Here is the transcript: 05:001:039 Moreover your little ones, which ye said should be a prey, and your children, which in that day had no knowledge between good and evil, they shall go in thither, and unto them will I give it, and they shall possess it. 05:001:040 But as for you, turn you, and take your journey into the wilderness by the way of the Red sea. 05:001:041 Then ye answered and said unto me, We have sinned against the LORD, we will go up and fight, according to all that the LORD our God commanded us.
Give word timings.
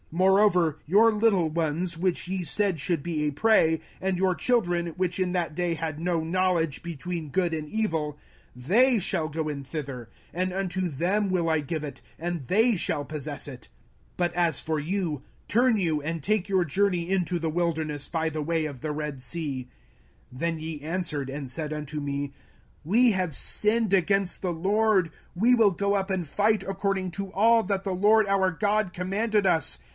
05:001:039 0.11 0.19
Moreover 0.19 0.79
your 0.87 1.11
little 1.13 1.49
ones, 1.49 1.97
which 1.97 2.27
ye 2.27 2.43
said 2.43 2.79
should 2.81 3.01
be 3.01 3.23
a 3.25 3.31
prey, 3.31 3.79
and 4.01 4.17
your 4.17 4.35
children, 4.35 4.87
which 4.97 5.19
in 5.19 5.31
that 5.31 5.55
day 5.55 5.73
had 5.75 5.99
no 6.01 6.19
knowledge 6.19 6.83
between 6.83 7.29
good 7.29 7.53
and 7.53 7.69
evil, 7.69 8.17
they 8.53 8.97
shall 8.99 9.29
go 9.29 9.47
in 9.47 9.63
thither, 9.63 10.09
and 10.33 10.51
unto 10.51 10.89
them 10.89 11.29
will 11.29 11.47
I 11.49 11.61
give 11.61 11.85
it, 11.85 12.01
and 12.19 12.45
they 12.47 12.75
shall 12.75 13.05
possess 13.05 13.47
it. 13.47 13.69
05:001:040 14.17 14.17
But 14.17 14.33
as 14.33 14.59
for 14.59 14.79
you, 14.81 15.21
turn 15.47 15.77
you, 15.77 16.01
and 16.01 16.21
take 16.21 16.49
your 16.49 16.65
journey 16.65 17.07
into 17.09 17.39
the 17.39 17.49
wilderness 17.51 18.09
by 18.09 18.27
the 18.29 18.41
way 18.41 18.65
of 18.65 18.81
the 18.81 18.91
Red 18.91 19.21
sea. 19.21 19.69
05:001:041 20.33 20.39
Then 20.39 20.59
ye 20.59 20.81
answered 20.81 21.29
and 21.29 21.49
said 21.49 21.71
unto 21.71 22.01
me, 22.01 22.33
We 22.83 23.11
have 23.11 23.33
sinned 23.35 23.93
against 23.93 24.41
the 24.41 24.51
LORD, 24.51 25.11
we 25.35 25.53
will 25.55 25.71
go 25.71 25.93
up 25.93 26.09
and 26.09 26.27
fight, 26.27 26.63
according 26.67 27.11
to 27.11 27.31
all 27.31 27.63
that 27.63 27.85
the 27.85 27.93
LORD 27.95 28.27
our 28.27 28.51
God 28.51 28.91
commanded 28.91 29.45
us. 29.45 29.77